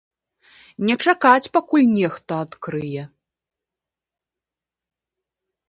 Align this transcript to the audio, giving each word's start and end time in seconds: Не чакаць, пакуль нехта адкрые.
Не 0.87 0.95
чакаць, 1.05 1.49
пакуль 1.57 1.85
нехта 1.99 2.33
адкрые. 2.47 3.03